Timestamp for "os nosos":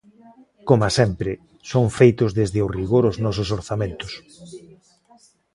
3.11-3.47